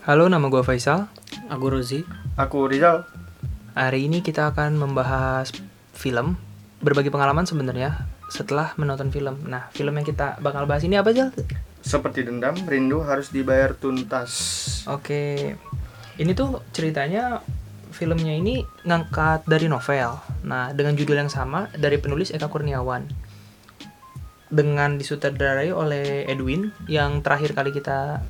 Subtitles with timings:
[0.00, 1.12] Halo, nama gue Faisal.
[1.52, 2.08] Aku Rozi.
[2.40, 3.04] Aku Rizal.
[3.76, 5.52] Hari ini kita akan membahas
[5.92, 6.40] film,
[6.80, 9.44] berbagi pengalaman sebenarnya setelah menonton film.
[9.44, 11.28] Nah, film yang kita bakal bahas ini apa aja?
[11.84, 14.32] Seperti dendam, rindu harus dibayar tuntas.
[14.88, 15.52] Oke,
[16.16, 17.44] ini tuh ceritanya
[17.92, 20.16] filmnya ini ngangkat dari novel.
[20.48, 23.04] Nah, dengan judul yang sama dari penulis Eka Kurniawan.
[24.48, 28.24] Dengan disutradarai oleh Edwin yang terakhir kali kita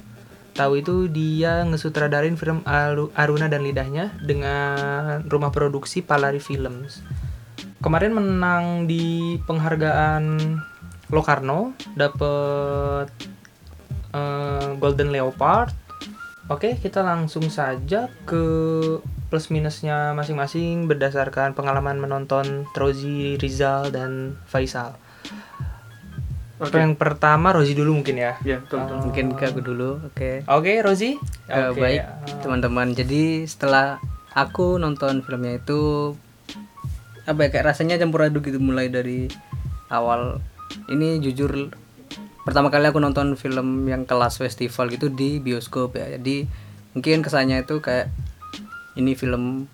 [0.54, 7.02] tahu itu dia ngesutradarain film Aru- Aruna dan Lidahnya dengan rumah produksi Palari Films.
[7.80, 10.24] Kemarin menang di penghargaan
[11.10, 13.10] Locarno, dapet
[14.14, 15.74] eh, Golden Leopard.
[16.51, 18.42] Oke, kita langsung saja ke
[19.30, 24.98] plus minusnya masing-masing berdasarkan pengalaman menonton Trozi, Rizal, dan Faisal.
[26.60, 26.77] Oke.
[26.77, 28.37] Yang pertama Rozi dulu mungkin ya.
[28.45, 28.96] Ya, betul, betul.
[29.01, 29.02] Oh.
[29.09, 29.90] Mungkin ke aku dulu.
[30.12, 30.45] Oke.
[30.45, 31.16] Oke, Rozi.
[31.48, 32.93] Eh, Oke, baik, eh, teman-teman.
[32.93, 33.96] Jadi setelah
[34.37, 36.12] aku nonton filmnya itu
[37.24, 39.32] apa ya kayak rasanya campur aduk gitu mulai dari
[39.88, 40.45] awal.
[40.93, 41.73] Ini jujur
[42.45, 46.12] pertama kali aku nonton film yang kelas festival gitu di bioskop ya.
[46.21, 46.45] Jadi
[46.93, 48.12] mungkin kesannya itu kayak
[49.01, 49.65] ini film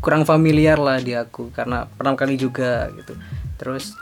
[0.00, 3.12] kurang familiar lah di aku karena pertama kali juga gitu.
[3.60, 3.92] Terus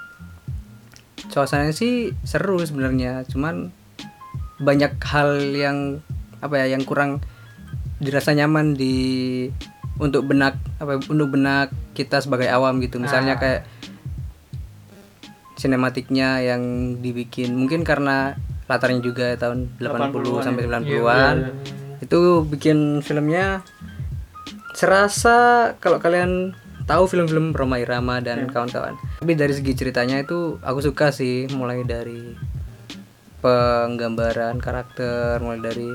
[1.33, 3.73] suasananya sih seru sebenarnya, cuman
[4.61, 6.05] banyak hal yang
[6.39, 7.25] apa ya yang kurang
[7.99, 9.49] dirasa nyaman di
[9.97, 13.01] untuk benak apa untuk benak kita sebagai awam gitu.
[13.01, 13.41] Misalnya Ah.
[13.41, 13.61] kayak
[15.57, 16.63] sinematiknya yang
[16.99, 18.35] dibikin mungkin karena
[18.67, 21.53] latarnya juga tahun 80 sampai 90-an Iya,
[22.03, 23.63] itu bikin filmnya
[24.73, 30.79] serasa kalau kalian tahu film-film Roma Irama dan kawan-kawan tapi dari segi ceritanya itu aku
[30.83, 32.35] suka sih mulai dari
[33.43, 35.91] penggambaran karakter mulai dari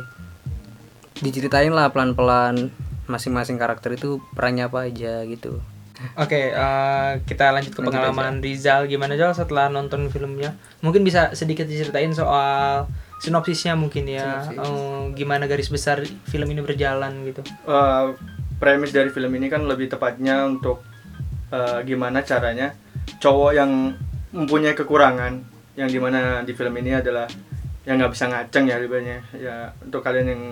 [1.24, 2.70] diceritain lah pelan-pelan
[3.08, 5.64] masing-masing karakter itu perannya apa aja gitu
[6.14, 8.86] Oke, eh, kita lanjut ke Lanjut pengalaman Rizal.
[8.86, 10.54] Gimana Zal setelah nonton filmnya?
[10.86, 12.86] Mungkin bisa sedikit diceritain soal
[13.18, 14.46] sinopsisnya mungkin ya.
[14.46, 14.62] Sinopsis.
[14.62, 17.42] Eh, gimana garis besar film ini berjalan gitu.
[17.66, 18.06] Eh,
[18.58, 20.82] premis dari film ini kan lebih tepatnya untuk
[21.50, 22.74] eh, gimana caranya
[23.18, 23.72] cowok yang
[24.34, 25.34] mempunyai kekurangan
[25.74, 27.30] yang di mana di film ini adalah
[27.86, 30.44] yang nggak bisa ngaceng ya ribanya ya untuk kalian yang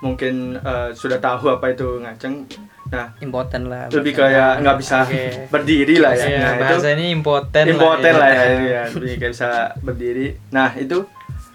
[0.00, 2.44] mungkin eh, sudah tahu apa itu ngaceng
[2.86, 5.24] nah impoten lah lebih kayak nggak bisa Oke.
[5.52, 7.64] berdiri lah ya Iya, nah, itu bahasa ini impoten.
[7.66, 9.48] lah impoten lah ya, ini ya lebih kayak bisa
[9.82, 10.98] berdiri nah itu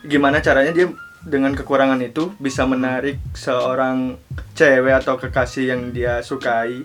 [0.03, 0.88] gimana caranya dia
[1.26, 4.18] dengan kekurangan itu bisa menarik seorang
[4.58, 6.82] cewek atau kekasih yang dia sukai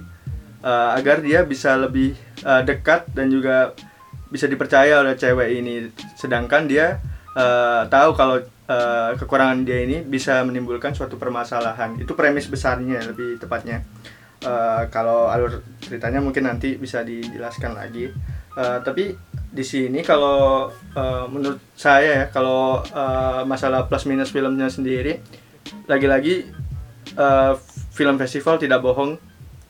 [0.61, 2.13] eh, agar dia bisa lebih
[2.45, 3.73] eh, dekat dan juga
[4.29, 5.89] bisa dipercaya oleh cewek ini.
[6.19, 7.01] Sedangkan dia
[7.33, 11.97] eh, tahu kalau eh, kekurangan dia ini bisa menimbulkan suatu permasalahan.
[11.97, 13.85] Itu premis besarnya lebih tepatnya.
[14.47, 18.13] Eh, kalau alur ceritanya mungkin nanti bisa dijelaskan lagi
[18.57, 19.13] Eh, tapi
[19.53, 25.21] di sini kalau eh, menurut saya ya kalau eh, masalah plus minus filmnya sendiri
[25.85, 26.49] lagi-lagi
[27.13, 27.53] eh,
[27.93, 29.21] film festival tidak bohong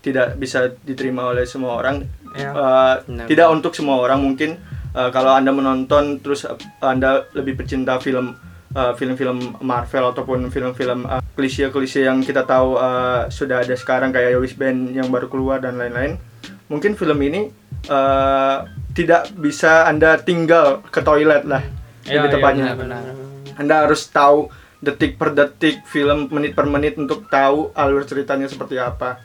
[0.00, 2.52] tidak bisa diterima oleh semua orang Ya.
[2.52, 3.26] Eh, Benar.
[3.32, 4.60] tidak untuk semua orang mungkin
[4.92, 6.44] eh, kalau anda menonton terus
[6.78, 8.36] anda lebih pecinta film
[8.70, 14.36] eh, film-film Marvel ataupun film-film eh, klise-klise yang kita tahu eh, sudah ada sekarang kayak
[14.36, 16.20] Yowis Band yang baru keluar dan lain-lain
[16.68, 17.48] mungkin film ini
[17.88, 18.56] eh,
[18.96, 21.62] tidak bisa anda tinggal ke toilet lah
[22.06, 23.58] Ya, lebih ya, tepatnya benar, benar.
[23.58, 24.46] anda harus tahu
[24.78, 29.18] detik per detik film menit per menit untuk tahu alur ceritanya seperti apa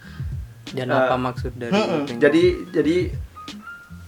[0.73, 2.17] dan Eh, apa maksud dari itu?
[2.17, 2.43] Jadi
[2.73, 2.95] jadi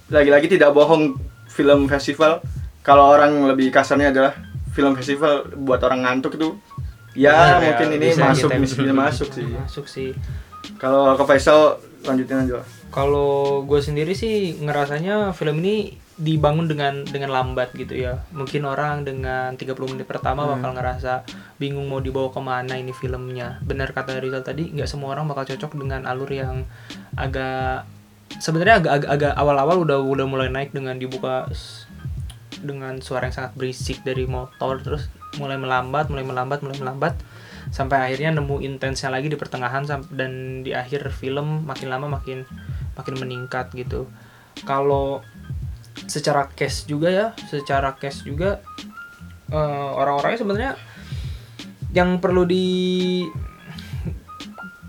[0.09, 2.41] lagi-lagi tidak bohong film festival
[2.81, 4.34] kalau orang lebih kasarnya adalah
[4.73, 6.57] film festival buat orang ngantuk itu
[7.13, 9.46] ya ya, mungkin ini bisa masuk bisa masuk sih.
[9.46, 10.09] Masuk sih.
[10.81, 12.68] Kalau ke Faisal lanjutin aja lah.
[12.94, 18.22] Kalau gue sendiri sih ngerasanya film ini dibangun dengan dengan lambat gitu ya.
[18.30, 21.26] Mungkin orang dengan 30 menit pertama bakal ngerasa
[21.58, 23.58] bingung mau dibawa ke mana ini filmnya.
[23.66, 26.70] Benar kata Rizal tadi, nggak semua orang bakal cocok dengan alur yang
[27.17, 27.90] agak
[28.38, 31.50] sebenarnya agak agak, agak awal-awal udah udah mulai naik dengan dibuka
[32.62, 35.09] dengan suara yang sangat berisik dari motor terus
[35.41, 37.17] mulai melambat, mulai melambat, mulai melambat
[37.73, 42.44] sampai akhirnya nemu intensnya lagi di pertengahan dan di akhir film makin lama makin
[42.93, 44.05] makin meningkat gitu.
[44.63, 45.22] Kalau
[46.05, 48.61] secara cash juga ya, secara cash juga
[49.47, 50.73] eh, orang-orangnya sebenarnya
[51.93, 53.22] yang perlu di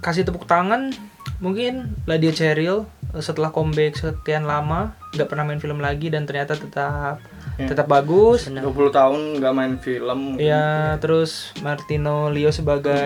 [0.00, 0.92] kasih tepuk tangan
[1.38, 6.56] mungkin Ladia Cheryl eh, setelah comeback sekian lama nggak pernah main film lagi dan ternyata
[6.56, 7.20] tetap
[7.54, 7.70] Ya.
[7.70, 10.34] tetap bagus 20 tahun nggak main film.
[10.42, 12.98] ya terus Martino Leo sebagai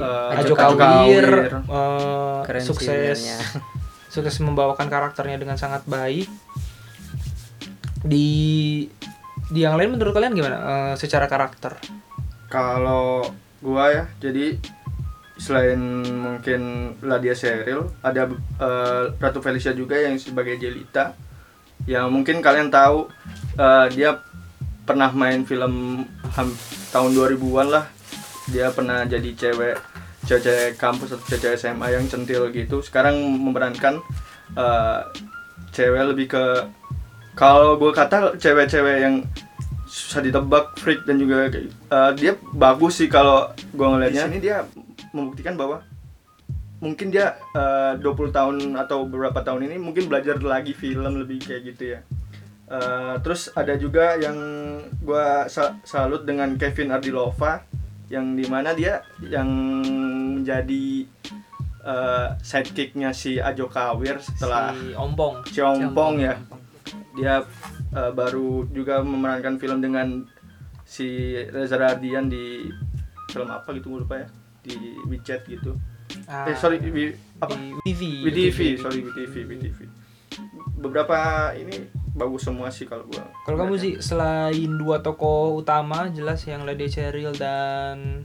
[0.00, 3.38] Eh, Ajo Ajo Kawir eh, sih sukses filmnya.
[4.16, 6.24] Sukses membawakan karakternya dengan sangat baik
[8.00, 8.28] di
[9.46, 11.76] di yang lain menurut kalian gimana Eh, secara karakter
[12.46, 13.26] Kalau
[13.58, 14.54] gua ya, jadi
[15.36, 15.76] selain
[16.06, 18.30] mungkin Ladia Seril, ada
[18.62, 21.12] eh, Ratu Felicia juga yang sebagai Jelita.
[21.84, 23.10] Yang mungkin kalian tahu
[23.58, 24.22] eh, dia
[24.86, 26.58] pernah main film ham-
[26.94, 27.84] tahun 2000-an lah.
[28.46, 29.76] Dia pernah jadi cewek
[30.26, 32.82] cewek kampus atau cewek SMA yang centil gitu.
[32.82, 34.02] Sekarang memerankan
[34.58, 35.00] eh,
[35.70, 36.44] cewek lebih ke
[37.36, 39.14] kalau gue kata cewek-cewek yang
[39.86, 44.26] susah ditebak freak dan juga eh, dia bagus sih kalau gue ngeliatnya.
[44.26, 44.66] Di sini dia
[45.14, 45.80] membuktikan bahwa
[46.82, 51.62] mungkin dia eh, 20 tahun atau beberapa tahun ini mungkin belajar lagi film lebih kayak
[51.72, 52.00] gitu ya.
[52.66, 54.36] Eh, terus ada juga yang
[54.98, 55.26] gue
[55.86, 57.62] salut dengan Kevin Ardilova
[58.06, 59.48] yang di mana dia yang
[60.40, 61.06] menjadi
[61.82, 65.34] eh, sidekicknya si Ajo Kawir setelah si Ompong.
[65.50, 66.34] Si Ompong ya.
[67.18, 67.42] Dia
[67.94, 70.22] eh, baru juga memerankan film dengan
[70.86, 72.70] si Reza Radian di
[73.34, 74.28] film apa gitu gue lupa ya.
[74.62, 74.74] Di
[75.06, 75.74] WeChat gitu.
[76.30, 76.90] Ah, eh sorry di
[77.42, 77.54] apa?
[77.58, 77.92] di
[78.30, 79.78] TV sorry WTV WTV
[80.78, 86.40] beberapa ini bagus semua sih kalau gua kalau kamu sih selain dua tokoh utama jelas
[86.42, 88.24] yang Lady Cheryl dan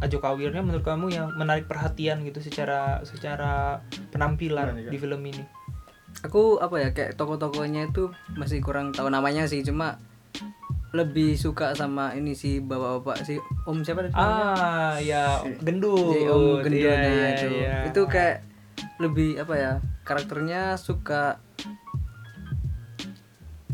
[0.00, 4.88] Ajo Kawirnya menurut kamu yang menarik perhatian gitu secara secara penampilan Kak?
[4.88, 5.44] di film ini
[6.18, 10.00] aku apa ya kayak tokoh-tokohnya itu masih kurang tahu namanya sih cuma
[10.90, 14.44] lebih suka sama ini sih bapak-bapak si om siapa tadi namanya?
[14.52, 17.76] ah ya Si- gendut si om gendutnya Iya, iya, itu iya.
[17.88, 18.36] itu kayak
[18.98, 19.72] lebih apa ya
[20.02, 21.40] karakternya suka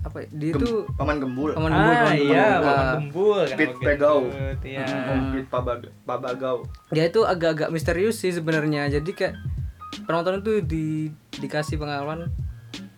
[0.01, 2.29] apa ya, dia Gem- itu paman gembul paman gembul ah paman gembul.
[2.29, 4.19] iya Ah, paman gembul kan Pit Pegau.
[5.31, 6.57] Pit Pabag- Pabagau
[6.89, 9.35] dia itu agak-agak misterius sih sebenarnya jadi kayak
[10.05, 10.87] penonton itu di
[11.35, 12.31] dikasih pengalaman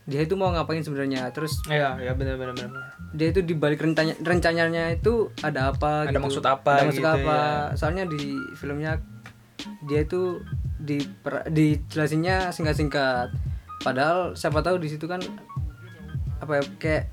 [0.05, 3.79] dia itu mau ngapain sebenarnya terus iya ya benar benar benar dia itu di balik
[3.79, 6.21] rencana rencananya itu ada apa Ada gitu.
[6.21, 7.75] maksud apa ada maksud gitu apa ya.
[7.75, 8.23] soalnya di
[8.55, 8.99] filmnya
[9.85, 10.43] dia itu
[10.77, 10.99] di
[11.47, 13.29] dijelasinnya singkat-singkat
[13.79, 15.21] padahal siapa tahu di situ kan
[16.41, 17.05] apa ya kayak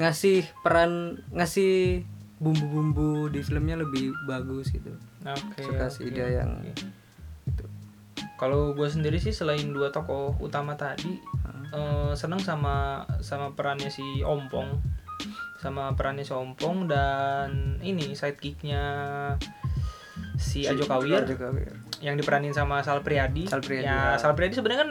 [0.00, 2.02] ngasih peran ngasih
[2.42, 4.90] bumbu-bumbu di filmnya lebih bagus gitu.
[5.22, 7.70] Oke suka oke, sih dia yang oke.
[8.34, 11.22] kalau gue sendiri sih selain dua tokoh utama tadi
[11.70, 14.82] eh, seneng sama sama perannya si Ompong.
[15.62, 18.82] Sama perannya si Ompong dan ini sidekicknya
[20.34, 21.22] si Ajo Kawir.
[21.22, 21.91] Ajo Kawir.
[22.02, 23.46] Yang diperanin sama Sal Priadi.
[23.46, 24.18] Sal Priadi, ya, ya.
[24.18, 24.90] Sal Priadi sebenarnya kan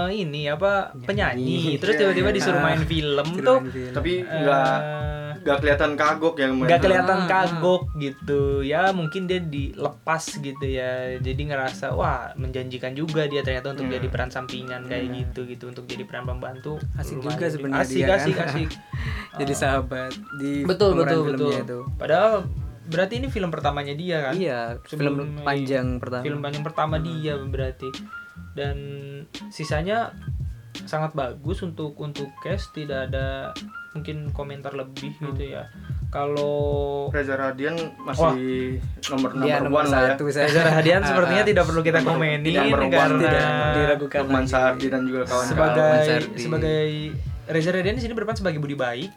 [0.00, 1.76] eh, ini apa penyanyi.
[1.76, 2.36] Terus Iya, tiba-tiba iya.
[2.38, 3.92] disuruh main film tuh Film, film.
[3.92, 4.74] tapi eh, nggak
[5.42, 6.86] nggak kelihatan kagok yang main nggak film.
[6.88, 7.28] kelihatan Ah, ah.
[7.28, 13.74] kagok gitu ya mungkin dia dilepas gitu ya jadi ngerasa wah menjanjikan juga dia ternyata
[13.74, 13.94] untuk Hmm.
[13.96, 17.96] jadi peran sampingan kayak gitu gitu untuk jadi peran pembantu Asik Lumayan juga sebenarnya asik
[17.96, 18.18] dia kan.
[18.20, 18.68] asik asik
[19.42, 21.78] jadi sahabat di betul betul filmnya betul itu.
[21.92, 22.32] padahal
[22.84, 26.22] berarti ini film pertamanya dia kan Iya, Sebelum film panjang pertama.
[26.22, 27.88] film panjang pertama dia berarti
[28.52, 28.76] dan
[29.48, 30.12] sisanya
[30.82, 33.52] sangat bagus untuk untuk cast tidak ada
[33.92, 35.30] mungkin komentar lebih Hmm.
[35.30, 35.68] gitu ya
[36.08, 40.44] kalau Reza Radian masih nomor Dia nomor nomor one lah ya satu saya.
[40.44, 41.48] Reza Radian Ah, sepertinya ah.
[41.48, 44.44] tidak perlu kita Nomor- komenin tidak nomor one, karena tidak diragukan Lukman.
[44.44, 46.84] Sardi dan juga kawan-kawan sebagai sebagai
[47.46, 49.10] Reza Radian di sini berperan sebagai budi baik.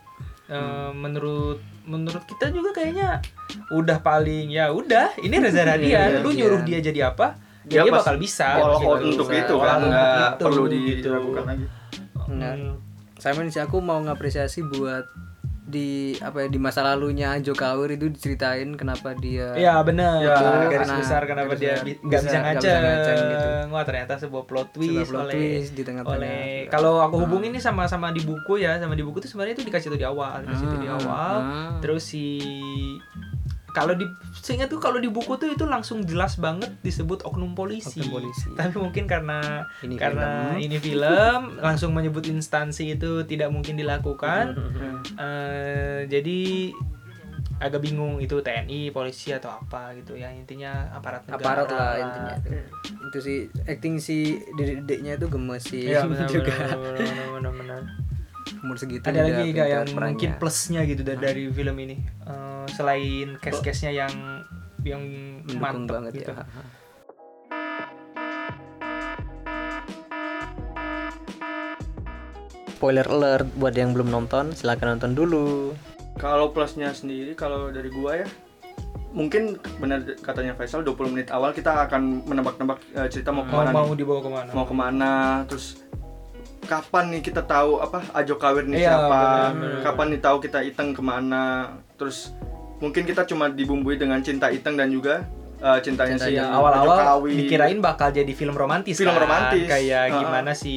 [0.46, 3.22] Eh, menurut menurut kita juga kayaknya
[3.70, 6.36] udah paling ya udah ini Reza Radian lu Radian.
[6.36, 8.62] nyuruh dia jadi apa Dia dia, pas- bakal bisa
[9.00, 9.42] untuk bisa.
[9.42, 11.65] itu kan nggak perlu diragukan lagi.
[12.25, 12.77] Hmm.
[13.15, 15.06] Sama sih aku mau ngapresiasi buat
[15.65, 20.45] di apa ya di masa lalunya Kawir itu diceritain kenapa dia Ya benar, Ya, itu
[20.45, 22.62] garis karena besar kenapa garis dia nggak bisa- ngaceng.
[22.62, 23.50] bisa ngaceng gitu.
[23.67, 26.17] Wah ternyata sebuah plot twist Sebuah plot oleh twist di tengah-tengah.
[26.17, 26.69] oleh Iya.
[26.69, 29.65] kalau aku hubungin ini sama sama di buku ya, sama di buku tuh sebenarnya itu
[29.65, 31.36] dikasih tahu di awal, dikasih tahu di Ah, awal.
[31.36, 31.69] ah.
[31.81, 32.25] Terus si
[33.75, 38.00] kalau di seingat tuh kalau di buku tuh itu langsung jelas banget disebut oknum polisi.
[38.00, 38.48] Oknum polisi.
[38.50, 40.63] Tapi mungkin karena Ini karena film.
[40.63, 44.55] ini film langsung menyebut instansi itu tidak mungkin dilakukan.
[45.15, 46.72] Eh, jadi
[47.58, 51.39] agak bingung itu TNI, polisi atau apa gitu ya intinya aparat negara.
[51.39, 52.50] aparat lah intinya itu.
[53.05, 54.17] Itu sih acting si
[54.51, 56.51] dedeknya itu gemes sih Iya benar juga.
[56.51, 57.82] benar benar, benar, benar.
[58.58, 60.10] Umur segitu Ada lagi gak yang perannya.
[60.12, 64.14] mungkin plusnya gitu dari, dari film ini Eh, selain case-case-nya yang
[64.84, 65.02] yang
[65.56, 66.32] mantep banget gitu.
[66.32, 66.46] ya.
[72.68, 75.74] spoiler alert buat yang belum nonton silakan nonton dulu
[76.16, 78.28] Kalau plusnya sendiri kalau dari gua ya
[79.12, 83.56] mungkin benar katanya Faisal 20 menit awal kita akan menebak-nebak eh, cerita mau mau ke
[83.58, 83.96] mana mau nih.
[83.96, 85.12] dibawa ke mana mau ke mana
[85.48, 85.85] terus
[86.65, 89.81] kapan nih kita tahu apa Ajo Kawir nih Iya, siapa benar-benar.
[89.84, 91.43] kapan nih tahu kita Iteng ke mana
[91.93, 92.34] terus
[92.77, 95.24] mungkin kita cuma dibumbui dengan cinta Iteng dan juga
[95.57, 99.22] eh, cintanya si Iya, Ajo awal-awal dikirain bakal jadi film romantis Film kan?
[99.22, 99.63] romantis.
[99.65, 100.19] kayak Ha-ha.
[100.19, 100.75] gimana si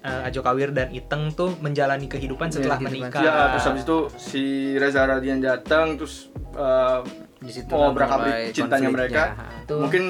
[0.00, 3.10] uh, Ajo Kawir dan Iteng tuh menjalani kehidupan setelah kehidupan.
[3.10, 4.42] menikah ya terus habis itu si
[4.74, 7.00] Reza Radian datang terus eh,
[7.38, 8.92] di situ berakabrik mulai cintanya konfliknya.
[8.94, 9.22] mereka
[9.66, 9.78] Tuh.
[9.78, 10.02] mungkin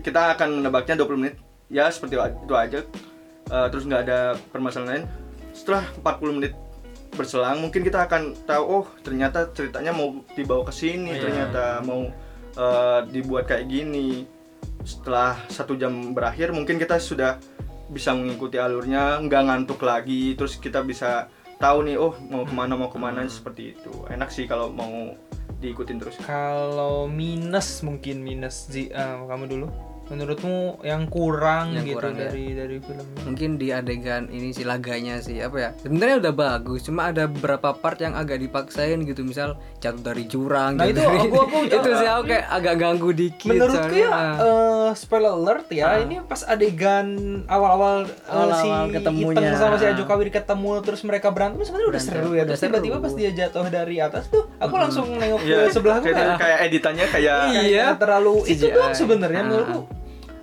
[0.00, 1.34] kita akan menebaknya 20 menit
[1.68, 2.80] ya seperti itu aja
[3.52, 5.04] Eh, terus nggak ada permasalahan lain.
[5.52, 6.56] Setelah 40 menit
[7.12, 11.20] berselang mungkin kita akan tahu oh ternyata ceritanya mau dibawa ke sini Iya.
[11.20, 12.08] ternyata mau
[12.56, 14.24] eh, dibuat kayak gini.
[14.82, 17.36] Setelah satu jam berakhir mungkin kita sudah
[17.92, 20.32] bisa mengikuti alurnya nggak ngantuk lagi.
[20.32, 21.28] Terus kita bisa
[21.60, 23.92] tahu nih oh mau ke mana mau ke mana seperti itu.
[24.08, 25.12] Enak sih kalau mau
[25.60, 26.16] diikutin terus.
[26.24, 32.20] Kalau minus mungkin minus Zi, eh, kamu dulu menurutmu yang kurang Yang gitu kurang, ya.
[32.24, 36.80] dari dari filmnya mungkin di adegan ini si laganya sih apa ya sebenarnya udah bagus
[36.82, 41.00] cuma ada beberapa part yang agak dipaksain gitu misal jatuh dari jurang Nah, jatuh itu
[41.00, 44.02] dari- aku- aku- itu sih aku kayak agak ganggu dikit menurutku soalnya.
[44.02, 47.06] ya eh, spoiler alert ya ini pas adegan
[47.46, 49.38] awal-awal eh, si ketemunya.
[49.38, 52.60] Iteng sama si Ajo Kawir ketemu terus mereka berantem sebenarnya udah seru ya udah terus
[52.62, 56.38] tiba-tiba pas dia jatuh dari atas tuh aku langsung nengok ke sebelah aku kayak, kayak
[56.38, 57.86] kayak editannya kayak kayak Iya.
[57.96, 58.74] terlalu itu CGI.
[58.74, 59.46] doang sebenarnya Ah.
[59.46, 60.01] menurutku menurut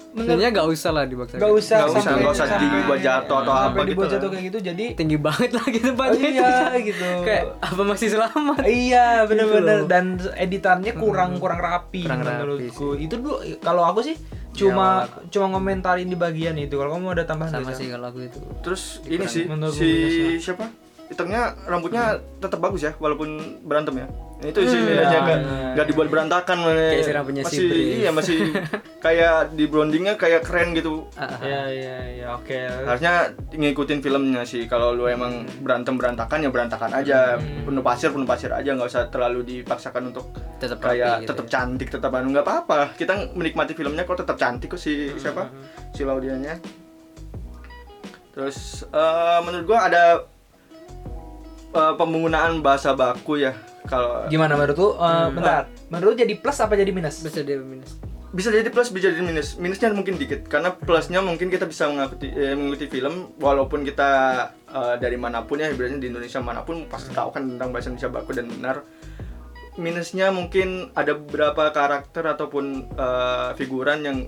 [0.10, 3.80] sebenarnya nggak usah lah dibaksa Gak usah Nggak usah, nggak usah dibuat jatuh atau apa
[3.84, 4.14] dibuat gitu.
[4.16, 6.42] jatuh kayak gitu jadi tinggi banget lagi tempatnya Oh, itu.
[6.42, 7.10] iya, gitu.
[7.22, 8.62] kayak apa masih selamat?
[8.64, 9.78] Iya bener-bener.
[9.78, 9.88] Gitu loh.
[9.88, 12.88] dan editannya kurang kurang rapi Kurang rapi menurutku.
[12.96, 14.18] itu dulu kalau aku sih
[14.52, 14.88] cuma
[15.30, 16.74] cuma ngomentarin di bagian itu.
[16.74, 18.40] Kalau kamu ada tambahan sama nggak, sih kalau aku itu.
[18.60, 19.90] Terus ini sih Menurut si
[20.38, 20.66] siapa
[21.10, 22.04] Itengnya rambutnya
[22.38, 23.30] tetap bagus ya walaupun
[23.62, 25.68] berantem ya Nah, itu sih Hmm, bedanya iya, nggak iya.
[25.76, 27.84] nggak dibuat berantakan Kayak si rambutnya si masih Bri.
[27.92, 28.38] iya masih
[29.06, 31.40] kayak di brandingnya kayak keren gitu Ah, ah.
[31.44, 32.56] ya ya ya oke
[32.88, 33.14] harusnya
[33.52, 37.68] ngikutin filmnya sih kalau lu emang berantem berantakan ya berantakan aja Hmm.
[37.68, 41.52] penuh pasir penuh pasir aja nggak usah terlalu dipaksakan untuk tetap kayak gitu tetap ya.
[41.52, 45.52] cantik tetap anu nggak apa-apa kita menikmati filmnya kok tetap cantik kok si siapa
[45.92, 46.56] si Laudianya
[48.32, 50.04] terus eh, menurut gua ada
[51.74, 53.54] eh, penggunaan bahasa baku ya
[53.88, 54.90] kalau gimana menurut lu?
[55.00, 55.64] Eh, bentar.
[55.90, 57.24] Menurut jadi plus apa jadi minus?
[57.24, 57.98] Bisa dia minus.
[58.30, 59.58] Bisa jadi plus bisa jadi minus.
[59.58, 64.10] Minusnya mungkin dikit karena plusnya mungkin kita bisa mengikuti eh, mengikuti film walaupun kita
[64.70, 67.90] eh, dari mana pun ya ibaratnya di Indonesia mana pun pasti tahu kan tentang bahasa
[67.90, 68.78] Indonesia baku dan benar.
[69.80, 74.20] Minusnya mungkin ada beberapa karakter ataupun eh, figuran yang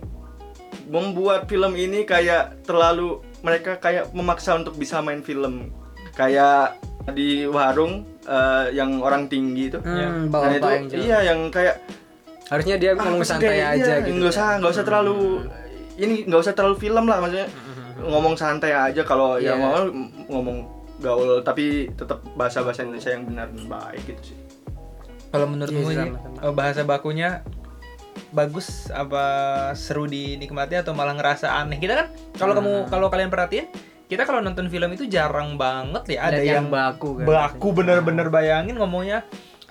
[0.88, 5.70] membuat film ini kayak terlalu mereka kayak memaksa untuk bisa main film.
[6.12, 6.82] Kayak
[7.12, 9.78] di warung eh, yang orang tinggi itu.
[9.78, 11.02] Hmm, nah bawa itu yang jauh.
[11.02, 11.76] iya yang kayak
[12.48, 14.16] harusnya dia ngomong apa sih santai kayak- aja iya, gitu.
[14.18, 15.16] nggak usah nggak usah terlalu
[15.96, 17.50] ini nggak usah terlalu film lah maksudnya.
[18.02, 19.54] Ngomong santai aja kalau Iya.
[19.54, 19.78] ya mau
[20.28, 20.58] ngomong
[20.98, 24.38] gaul tapi tetap bahasa bahasa Indonesia yang benar dan baik gitu sih.
[25.30, 27.46] Kalau menurutmu Iya, ini eh, bahasa bakunya
[28.32, 29.24] bagus apa
[29.74, 31.78] seru dinikmati atau malah ngerasa aneh?
[31.78, 33.68] Kita kan kalau kamu kalau kalian perhatiin
[34.12, 37.26] kita kalau nonton film itu jarang banget ya ada yang, yang baku kan.
[37.26, 39.24] baku bener-bener bayangin ngomongnya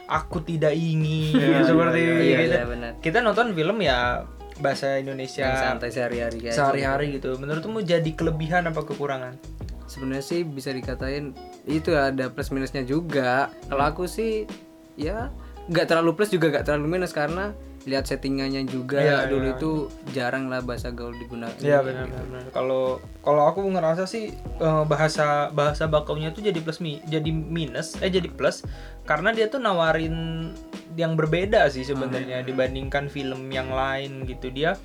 [0.08, 2.56] aku tidak ingin Iya, seperti iya, iya, gitu.
[2.56, 4.24] iya, kita nonton film ya
[4.56, 9.36] bahasa Indonesia yang santai sehari-hari kayak sehari-hari gitu menurutmu jadi kelebihan apa kekurangan
[9.84, 13.92] sebenarnya sih bisa dikatain itu ada plus minusnya juga kalau Hmm.
[13.92, 14.48] aku sih
[14.96, 15.28] ya
[15.68, 17.52] nggak terlalu plus juga nggak terlalu minus karena
[17.90, 19.56] lihat settingannya juga Iya, dulu iya.
[19.56, 19.70] itu
[20.08, 22.42] jarang lah bahasa gaul digunakan Iya benar benar.
[22.48, 22.84] Kalau
[23.18, 28.08] kalau aku ngerasa sih eh, bahasa bahasa bakunya tuh jadi plus mi jadi minus eh
[28.08, 28.62] jadi plus
[29.02, 30.14] karena dia tuh nawarin
[30.92, 34.78] yang berbeda sih sebenarnya dibandingkan film yang lain gitu dia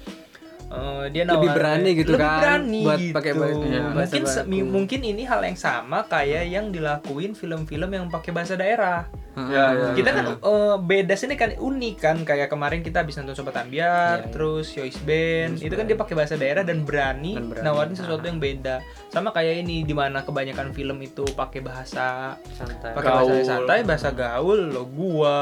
[0.67, 3.13] eh, dia Lebih berani gitu lebih kan, berani buat gitu.
[3.13, 7.87] pakai bahasa- iya, bahasa mungkin mi- mungkin ini hal yang sama kayak yang dilakuin film-film
[7.87, 10.15] yang pakai bahasa daerah ya, ya, kita ya.
[10.15, 12.17] kan eh, beda sini kan unik kan.
[12.23, 14.31] Kayak kemarin kita habis nonton Sobat Ambiar Iya, iya.
[14.31, 15.59] terus Yois Band.
[15.59, 17.65] Itu kan dia pakai bahasa daerah dan berani, Dan berani.
[17.67, 18.79] nawarin sesuatu yang beda.
[19.11, 22.95] Sama kayak ini di mana kebanyakan film itu pakai bahasa santai.
[22.95, 25.37] Pakai bahasa santai bahasa gaul lo gua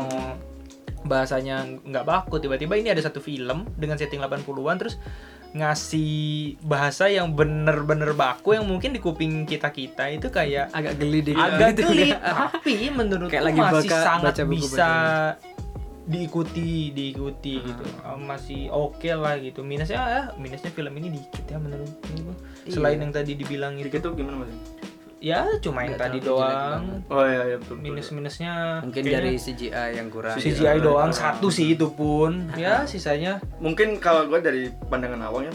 [0.00, 0.32] eh,
[1.02, 2.38] bahasanya nggak baku.
[2.38, 4.96] Tiba-tiba ini ada satu film dengan setting 80-an terus
[5.52, 6.12] ngasih
[6.60, 11.68] bahasa yang bener-bener baku yang mungkin di kuping kita-kita itu kayak agak geli dikit agak
[11.72, 12.48] gitu geli kan.
[12.48, 14.90] tapi menurutku Kayak lagi masih baka- sangat baca buku bisa
[16.02, 21.56] diikuti diikuti gitu Uh, masih oke lah gitu minusnya ya minusnya film ini dikit ya
[21.56, 22.10] menurutku
[22.62, 22.72] Iya.
[22.72, 24.50] selain yang tadi dibilang itu Dikit tuh gimana mas?
[25.22, 27.86] Ya cuma yang tadi doang oh iya iya betul, betul.
[27.86, 28.52] minus minusnya
[28.82, 31.10] mungkin dari CGI yang kurang CGI doang doang.
[31.14, 35.54] satu sih itu pun ya sisanya mungkin kalau gue dari pandangan awalnya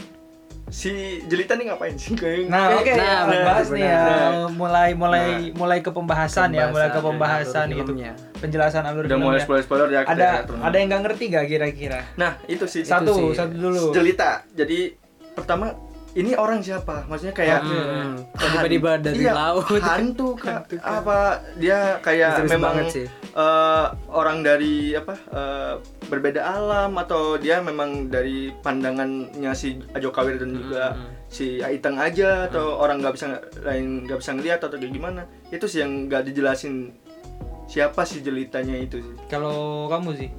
[0.68, 0.92] si
[1.24, 4.04] jelita nih ngapain sih kayak Nah, oke, Nah, ya, bahas nih ya.
[4.52, 7.90] Mulai mulai mulai ke pembahasan, ya, mulai ke Pembahasan, alur gitu.
[7.96, 8.12] filmnya.
[8.36, 12.04] Penjelasan alur udah mulai spoiler spoiler ya Ada ada yang nggak ngerti gak kira-kira?
[12.14, 13.32] nah itu sih Satu, sih.
[13.32, 13.96] satu dulu.
[13.96, 14.92] jelita jadi
[15.32, 15.72] pertama
[16.10, 17.04] ini orang siapa?
[17.04, 19.68] Maksudnya kayak Hmm, tiba-tiba dari iya, laut.
[19.78, 21.18] hantu kah apa
[21.54, 23.06] dia kayak Misterius memang banget sih.
[23.30, 25.72] eh, orang dari apa eh,
[26.06, 30.96] berbeda alam atau dia memang dari pandangannya si Ajo Kawir dan juga
[31.26, 33.26] si Aiteng aja atau orang nggak bisa
[33.60, 35.22] lain nggak bisa ngeliat atau kayak gimana.
[35.48, 36.96] Itu sih yang nggak dijelasin
[37.64, 39.14] siapa si jelitanya itu sih.
[39.28, 40.30] Kalau kamu sih,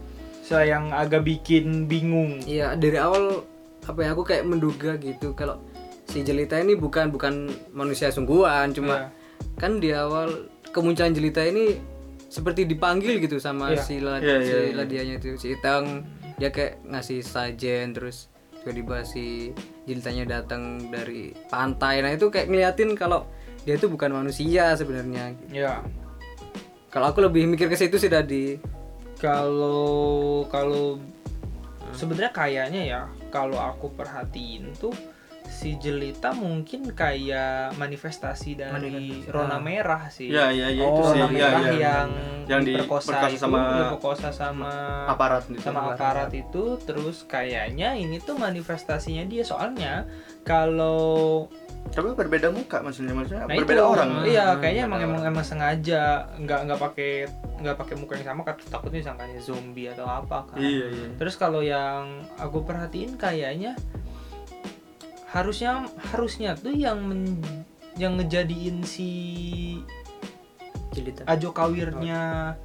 [0.41, 2.41] saya yang agak bikin bingung.
[2.41, 3.45] Iya dari awal
[3.89, 5.57] apa ya aku kayak menduga gitu kalau
[6.05, 7.33] si Jelita ini bukan bukan
[7.71, 9.09] manusia sungguhan cuma
[9.57, 11.81] kan di awal kemunculan Jelita ini
[12.25, 13.81] seperti dipanggil gitu sama Iya.
[13.81, 14.73] si lad Iya, si iya, iya.
[14.75, 16.05] ladianya itu si Itang
[16.37, 18.29] dia kayak ngasih sajen terus
[18.59, 19.49] tiba-tiba si
[19.83, 23.25] Jelitanya datang dari pantai nah itu kayak ngeliatin kalau
[23.59, 25.81] dia itu bukan manusia sebenarnya Ya.
[26.87, 28.61] kalau aku lebih mikir ke situ sih tadi
[29.19, 29.91] Kalau
[30.47, 30.95] kalau
[31.91, 34.93] sebenarnya kayaknya ya, kalau aku perhatiin tuh
[35.49, 40.29] si Jelita mungkin kayak manifestasi dari Rona Merah sih.
[40.29, 41.17] ya ya ya itu Oh, sih.
[41.17, 42.09] Rona ya, Merah ya, yang,
[42.45, 44.71] yang diperkosa, diperkosa itu, sama diperkosa sama
[45.09, 45.57] aparat gitu.
[45.59, 46.77] sama aparat itu.
[46.85, 49.41] Terus kayaknya ini tuh manifestasinya dia.
[49.41, 50.05] Soalnya
[50.45, 51.49] kalau
[51.89, 54.09] tapi berbeda muka maksudnya maksudnya nah berbeda itu, orang.
[54.23, 56.29] Iya Hmm, kayaknya emang emang emang sengaja.
[56.37, 57.11] Nggak nggak pakai
[57.59, 60.57] nggak pakai muka yang sama kat- takutnya disangkanya zombie atau apa kan.
[60.57, 61.07] Iya iya.
[61.17, 63.73] Terus kalau yang aku perhatiin kayaknya
[65.29, 67.65] harusnya harusnya tuh yang men-
[67.97, 69.09] yang ngejadiin si
[70.89, 72.55] Jelita Ajo Kawirnya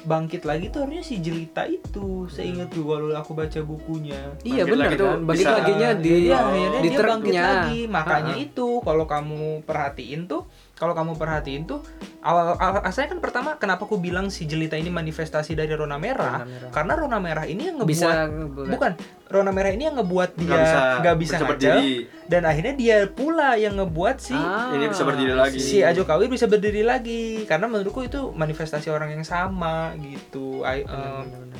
[0.00, 4.70] bangkit lagi tuh harusnya si Jelita itu seingat tuh kalau aku baca bukunya iya Bangkit
[4.70, 6.38] benar lagi tuh kan bangkit bisa- laginya di Oh.
[6.40, 7.80] akhirnya di dia bangkit lagi.
[7.86, 8.46] Makanya Ha-ha.
[8.46, 10.42] itu kalau kamu perhatiin tuh,
[10.80, 11.84] kalau kamu perhatiin tuh
[12.20, 16.40] awal, awal asalnya kan pertama kenapa aku bilang si jelita ini manifestasi dari Rona Merah?
[16.40, 16.70] Rona Merah.
[16.72, 18.92] Karena Rona Merah ini yang ngebuat bisa ngebuat- bukan
[19.28, 20.56] Rona Merah ini yang ngebuat dia
[20.98, 22.08] Nggak bisa bisa, berdiri.
[22.24, 25.60] dan akhirnya dia pula yang ngebuat si Ah, Ini bisa berdiri lagi.
[25.60, 30.64] si Ajo Kawir bisa berdiri lagi karena menurutku itu manifestasi orang yang sama gitu.
[30.64, 31.52] I- em,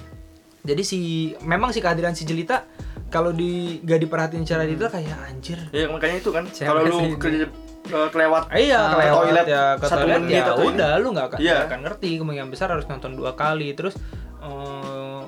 [0.63, 0.99] jadi si
[1.41, 2.65] memang si kehadiran si jelita
[3.07, 4.71] kalau di gak diperhatiin secara Hmm.
[4.73, 7.53] detail kayak anjir Iya makanya itu kan kalau lu sih ke, ke-
[8.09, 10.69] kelewat iya, Ah, ke ke toilet ya, ke satu toilet menit ya atau ini.
[10.71, 11.53] udah lu nggak akan, Iya.
[11.53, 12.11] nggak akan ngerti.
[12.17, 13.69] Kemungkinan besar harus nonton dua kali.
[13.73, 13.95] Terus
[14.41, 15.21] eh,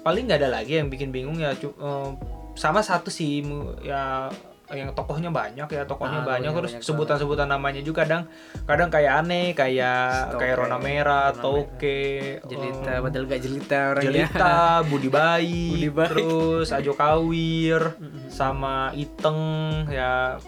[0.00, 2.10] paling nggak ada lagi yang bikin bingung ya eh,
[2.54, 3.40] sama satu sih
[3.80, 4.28] ya
[4.70, 6.54] yang tokohnya banyak ya tokohnya Ah, banyak.
[6.54, 8.30] terus sebutan-sebutan namanya juga kadang
[8.64, 13.78] kadang kayak aneh kayak Toke, kayak Rona Merah, Rona Toke, jelita eh, padahal gak jelita
[13.90, 14.06] orangnya.
[14.30, 14.54] Jelita,
[14.86, 16.08] Budi Bayi, Budi Baik.
[16.14, 17.82] terus Ajo Kawir,
[18.30, 19.42] sama Iteng
[19.90, 20.38] ya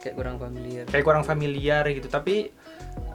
[0.00, 0.84] kayak kurang familiar.
[0.88, 2.08] Kayak kurang familiar gitu.
[2.08, 2.48] Tapi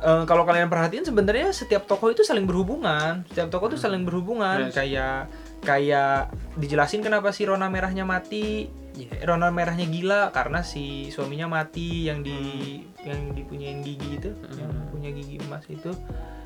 [0.05, 3.25] eh, kalau kalian perhatiin sebenarnya setiap tokoh itu saling berhubungan.
[3.33, 4.69] Setiap tokoh itu saling berhubungan.
[4.69, 4.77] Yes.
[4.77, 5.17] kayak
[5.65, 6.29] kayak
[6.61, 9.27] dijelasin kenapa si Rona merahnya mati Iya.
[9.27, 15.11] Rona merahnya gila karena si suaminya mati yang di yang dipunyain gigi itu yang punya
[15.11, 15.91] gigi emas itu.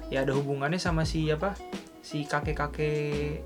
[0.10, 1.54] Ya ada hubungannya sama si apa?
[2.02, 3.46] Si kakek kakek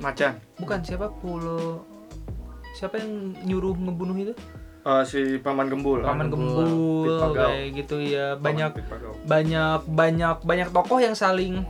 [0.00, 0.40] macan.
[0.56, 1.12] Bukan siapa?
[1.12, 1.84] Pulo.
[2.72, 4.34] Siapa yang nyuruh ngebunuh itu
[4.86, 6.06] Eh, si paman gembul.
[6.06, 6.62] Paman Gembul,
[7.10, 8.38] gembul kayak gitu ya.
[8.38, 8.78] Banyak
[9.26, 11.66] banyak banyak banyak tokoh yang saling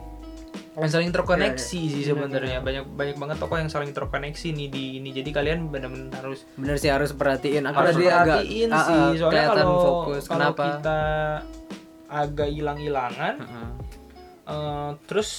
[0.76, 2.61] yang saling terkoneksi Iya, sih sebenarnya.
[2.61, 5.09] Banyak banyak banget tokoh yang saling terkoneksi nih di ini.
[5.16, 7.64] Jadi kalian benar-benar harus bener sih harus perhatiin.
[7.64, 9.00] Aku harus tadi agak perhatiin ah, sih.
[9.00, 10.22] ah, soalnya kalau fokus.
[10.29, 10.64] kalau kenapa?
[10.68, 11.00] kita
[12.07, 13.68] agak hilang-hilangan Heeh.
[14.52, 15.31] eh, terus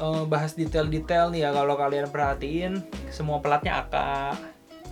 [0.00, 1.50] eh, bahas detail-detail nih ya.
[1.52, 2.72] Kalau kalian perhatiin
[3.12, 4.32] semua pelatnya Aka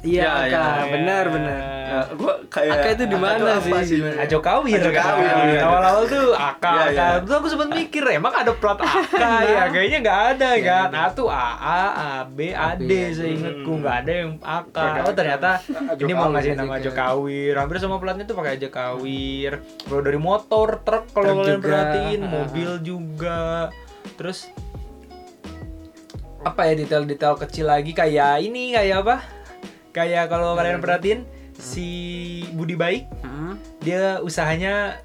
[0.07, 0.87] iya Ya, ya.
[0.89, 4.03] benar benar Ya, gua kayak Aka itu di mana apa sih?
[4.03, 5.07] Ajo Kawir Ajo kan.
[5.07, 5.61] Kawir, iya.
[5.63, 6.91] Awal-awal tuh Aka, Iya, Aka.
[6.91, 7.07] iya.
[7.23, 9.63] Terus aku sempat mikir emang ada plot Aka ya?
[9.71, 10.89] Kayaknya nggak ada Nggak kan.
[10.93, 11.81] A tuh AA,
[12.19, 12.91] AB, AD AB.
[13.13, 13.81] seingatku Hmm.
[13.81, 14.87] nggak ada yang Aka.
[15.01, 15.51] Oh ternyata
[15.97, 17.55] ini mau ngasih nama Ajo Kawir.
[17.55, 19.53] Hampir semua platnya tuh pakai Ajo Kawir.
[19.81, 23.71] Kalau dari motor, truk kalau kalian perhatiin, mobil juga.
[24.17, 24.51] Terus
[26.43, 29.17] apa ya detail-detail kecil lagi kayak ini kayak apa?
[29.97, 31.25] Kayak kalau kalian perhatiin
[31.57, 31.89] si
[32.53, 33.53] Budi Baik Heeh.
[33.81, 35.01] dia usahanya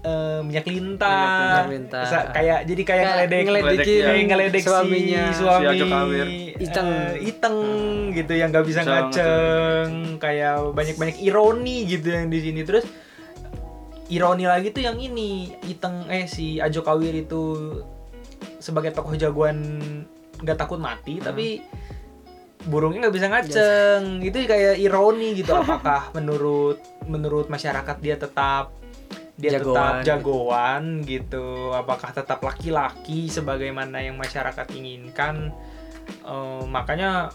[0.00, 2.04] eh, minyak lintah, Minyak lintah.
[2.30, 5.22] Kayak jadi kayak Kayak ngeledek ngeledekin ngeledek suaminya.
[5.22, 6.26] si suami Si Kawir.
[6.58, 6.88] Iteng.
[6.88, 7.58] eh, iteng
[8.10, 12.84] gitu yang nggak bisa Bisa ngaceng kayak banyak banyak ironi gitu yang di sini terus
[14.08, 17.42] ironi lagi tuh yang ini Iteng eh si Ajo Kawir itu
[18.58, 19.56] sebagai tokoh jagoan
[20.36, 21.62] nggak takut mati tapi
[22.68, 24.20] burungnya nggak bisa ngaceng.
[24.20, 28.76] Itu kayak ironi gitu apakah menurut menurut masyarakat dia tetap
[29.40, 30.04] dia tetap Jagoan.
[30.04, 31.72] jagoan gitu?
[31.72, 35.48] Apakah tetap laki-laki sebagaimana yang masyarakat inginkan?
[36.28, 37.32] Eh, makanya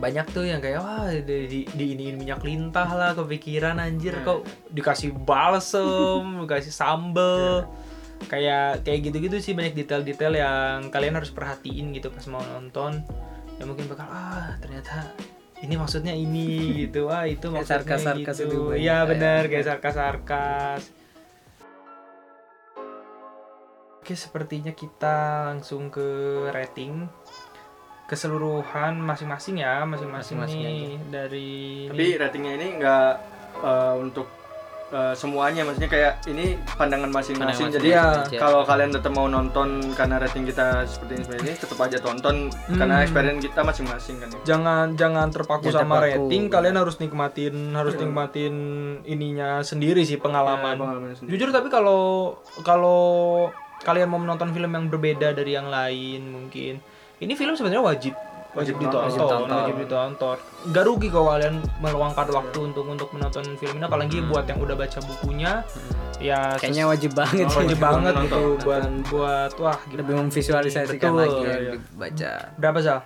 [0.00, 4.24] banyak tuh yang kayak wah di, di, diiniin minyak lintah lah kepikiran anjir Nah.
[4.24, 4.40] kok
[4.72, 7.68] dikasih balsem dikasih sambel.
[8.28, 13.04] Kayak kayak gitu-gitu sih banyak detail-detail yang kalian harus perhatiin gitu pas mau nonton
[13.60, 15.12] ya mungkin bakal ah ternyata
[15.60, 17.12] ini maksudnya ini gitu.
[17.12, 20.82] Wah itu Kayak maksudnya sarkas-sarkas itu gitu iya kayak- benar kayak sarkas-sarkas.
[24.00, 25.16] Oke, sepertinya kita
[25.52, 26.08] langsung ke
[26.50, 27.04] rating
[28.08, 31.50] keseluruhan masing-masing ya, masing-masing Masing-masing nih dari
[31.86, 33.12] Tapi ratingnya ini nggak
[33.60, 34.26] eh, untuk
[34.90, 37.70] eh, semuanya, maksudnya kayak ini pandangan masing-masing.
[37.70, 38.38] Jadi masing-masing aja.
[38.38, 42.36] kalau kalian tetap mau nonton karena rating kita seperti ini, seperti ini tetap aja tonton
[42.68, 43.04] karena Hmm.
[43.04, 44.28] experience kita masing-masing kan.
[44.28, 44.38] ya.
[44.44, 46.26] jangan jangan terpaku Jangan sama terpaku.
[46.26, 48.00] rating, kalian harus nikmatin harus Iya.
[48.02, 48.54] nikmatin
[49.04, 50.74] ininya sendiri sih pengalaman.
[50.74, 51.30] Ya, pengalaman sendiri.
[51.32, 53.00] Jujur tapi kalau kalau
[53.80, 56.82] kalian mau menonton film yang berbeda dari yang lain mungkin
[57.16, 58.12] ini film sebenarnya wajib
[58.52, 59.06] wajib, ditonton, nonton.
[59.06, 59.56] Wajib tonton.
[59.56, 60.38] wajib ditonton.
[60.70, 64.74] Gak rugi kalau kalian meluangkan waktu untuk untuk menonton film ini apalagi buat yang udah
[64.74, 65.52] baca bukunya
[66.18, 67.58] ya ses- Kayaknya wajib banget wajib, sih.
[67.62, 68.24] wajib banget nonton.
[68.26, 69.98] gitu buat buat wah gila.
[70.00, 71.72] Lebih memvisualisasikan Betul, lagi iya, yang iya.
[71.78, 72.32] dibaca.
[72.56, 72.98] Berapa Zal?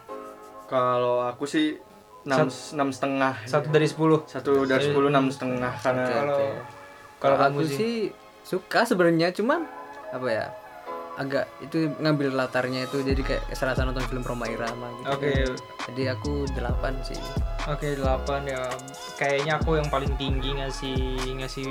[0.65, 1.77] Kalau aku sih
[2.25, 3.35] enam enam setengah.
[3.45, 4.25] Satu dari sepuluh.
[4.25, 6.41] Satu dari sepuluh enam setengah karena Kalau
[7.21, 7.95] kalau aku sih sih
[8.43, 9.65] suka sebenarnya cuman
[10.09, 10.47] apa ya
[11.15, 15.09] agak itu ngambil latarnya itu jadi kayak serasa nonton film Roma Irama gitu.
[15.15, 15.33] Oke.
[15.91, 17.19] Jadi aku 8 sih.
[17.71, 18.67] Oke 8 ya
[19.15, 20.99] kayaknya aku yang paling tinggi ngasih
[21.39, 21.71] ngasih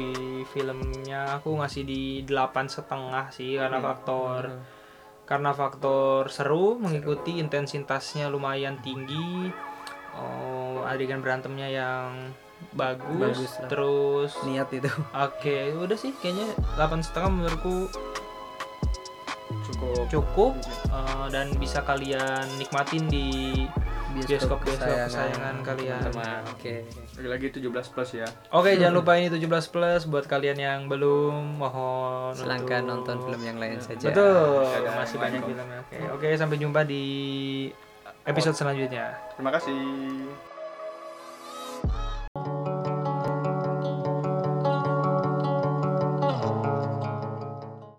[0.49, 4.41] filmnya aku ngasih di delapan setengah sih karena faktor
[5.23, 9.51] karena faktor seru mengikuti intensitasnya lumayan tinggi
[10.17, 12.31] oh, adegan berantemnya yang
[12.71, 14.87] bagus, Bagus terus Niat itu.
[15.11, 17.91] oke udah sih kayaknya delapan setengah menurutku
[20.07, 20.53] cukup cukup
[20.89, 23.27] eh, dan bisa kalian nikmatin di
[24.13, 26.41] bioskop bioskop kesayangan kalian teman-teman.
[26.53, 26.85] Oke.
[27.17, 28.27] lagi-lagi 17 plus ya.
[28.53, 33.41] Oke, jangan lupa ini 17 plus buat kalian yang belum mohon Silahkan untuk- nonton film
[33.41, 34.13] yang lain saja.
[34.13, 35.79] Betul, Ada masih banyak filmnya.
[35.81, 37.03] Oke, oke sampai jumpa di
[38.23, 39.17] episode selanjutnya.
[39.33, 40.52] Terima kasih.